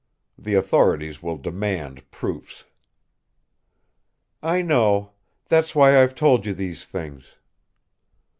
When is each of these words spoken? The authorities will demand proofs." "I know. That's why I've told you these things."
The 0.35 0.55
authorities 0.55 1.21
will 1.21 1.37
demand 1.37 2.09
proofs." 2.09 2.63
"I 4.41 4.63
know. 4.63 5.11
That's 5.47 5.75
why 5.75 6.01
I've 6.01 6.15
told 6.15 6.43
you 6.47 6.55
these 6.55 6.85
things." 6.87 7.35